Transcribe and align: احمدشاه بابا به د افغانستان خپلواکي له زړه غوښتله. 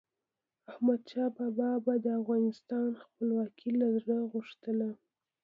احمدشاه 0.71 1.29
بابا 1.37 1.69
به 1.85 1.93
د 2.05 2.05
افغانستان 2.19 2.87
خپلواکي 3.03 3.71
له 3.79 3.87
زړه 4.01 4.17
غوښتله. 4.31 4.89